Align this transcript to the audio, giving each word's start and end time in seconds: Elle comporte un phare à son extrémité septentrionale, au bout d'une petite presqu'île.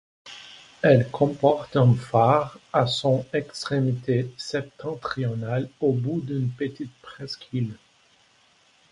Elle 0.81 1.11
comporte 1.11 1.75
un 1.77 1.93
phare 1.93 2.57
à 2.73 2.87
son 2.87 3.23
extrémité 3.33 4.33
septentrionale, 4.35 5.69
au 5.79 5.93
bout 5.93 6.21
d'une 6.21 6.49
petite 6.49 6.93
presqu'île. 7.03 7.75